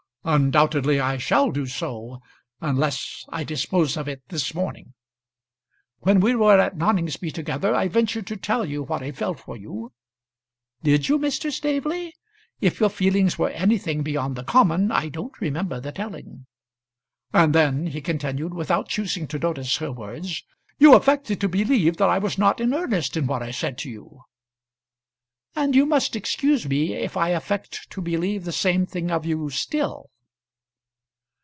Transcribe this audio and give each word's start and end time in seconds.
"Undoubtedly 0.23 0.99
I 0.99 1.17
shall 1.17 1.49
do 1.49 1.65
so, 1.65 2.21
unless 2.59 3.25
I 3.29 3.43
dispose 3.43 3.97
of 3.97 4.07
it 4.07 4.21
this 4.29 4.53
morning. 4.53 4.93
When 6.01 6.19
we 6.19 6.35
were 6.35 6.59
at 6.59 6.77
Noningsby 6.77 7.31
together, 7.33 7.73
I 7.73 7.87
ventured 7.87 8.27
to 8.27 8.37
tell 8.37 8.63
you 8.63 8.83
what 8.83 9.01
I 9.01 9.13
felt 9.13 9.39
for 9.39 9.57
you" 9.57 9.93
"Did 10.83 11.09
you, 11.09 11.17
Mr. 11.17 11.51
Staveley? 11.51 12.13
If 12.59 12.79
your 12.79 12.89
feelings 12.91 13.39
were 13.39 13.49
anything 13.49 14.03
beyond 14.03 14.35
the 14.35 14.43
common, 14.43 14.91
I 14.91 15.09
don't 15.09 15.41
remember 15.41 15.79
the 15.79 15.91
telling." 15.91 16.45
"And 17.33 17.55
then," 17.55 17.87
he 17.87 17.99
continued, 17.99 18.53
without 18.53 18.89
choosing 18.89 19.27
to 19.29 19.39
notice 19.39 19.77
her 19.77 19.91
words, 19.91 20.43
"you 20.77 20.93
affected 20.93 21.41
to 21.41 21.49
believe 21.49 21.97
that 21.97 22.09
I 22.11 22.19
was 22.19 22.37
not 22.37 22.61
in 22.61 22.75
earnest 22.75 23.17
in 23.17 23.25
what 23.25 23.41
I 23.41 23.49
said 23.49 23.75
to 23.79 23.89
you." 23.89 24.21
"And 25.53 25.75
you 25.75 25.85
must 25.85 26.15
excuse 26.15 26.65
me 26.65 26.93
if 26.93 27.17
I 27.17 27.29
affect 27.29 27.89
to 27.89 28.01
believe 28.01 28.45
the 28.45 28.53
same 28.53 28.85
thing 28.85 29.11
of 29.11 29.25
you 29.25 29.49
still." 29.49 30.07